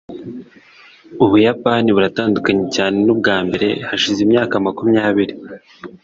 [1.23, 5.33] ubuyapani buratandukanye cyane nubwa mbere hashize imyaka makumyabiri